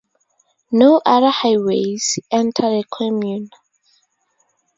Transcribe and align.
No 0.71 0.99
other 1.05 1.29
highways 1.29 2.17
enter 2.31 2.63
the 2.63 2.83
commune. 2.91 3.51